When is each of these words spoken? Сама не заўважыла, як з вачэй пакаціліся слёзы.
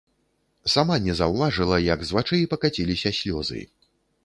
Сама 0.75 0.95
не 1.07 1.13
заўважыла, 1.19 1.77
як 1.93 1.99
з 2.09 2.17
вачэй 2.17 2.43
пакаціліся 2.57 3.15
слёзы. 3.21 3.63